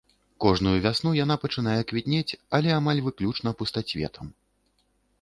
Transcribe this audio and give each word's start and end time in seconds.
Кожную 0.45 0.71
вясну 0.85 1.11
яна 1.17 1.35
пачынае 1.43 1.77
квітнець, 1.93 2.37
але 2.61 2.69
амаль 2.79 3.05
выключна 3.11 3.49
пустацветам. 3.63 4.37